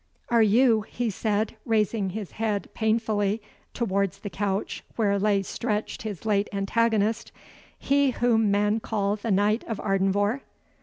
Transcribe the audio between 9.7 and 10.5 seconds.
Ardenvohr?"